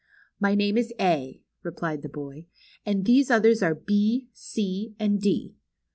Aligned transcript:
My 0.39 0.55
name 0.55 0.79
is 0.79 0.91
A," 0.99 1.43
replied 1.61 2.01
the 2.01 2.09
boy; 2.09 2.47
and 2.87 3.05
these 3.05 3.29
others 3.29 3.61
are 3.61 3.75
B, 3.75 4.29
C, 4.33 4.95
and 4.99 5.21
D." 5.21 5.53